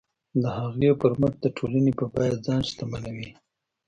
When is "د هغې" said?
0.41-0.91